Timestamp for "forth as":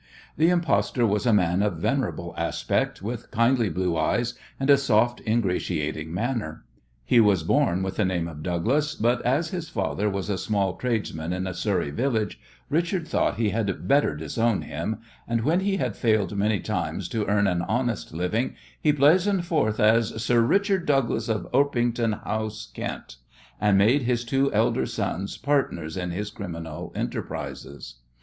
19.45-20.19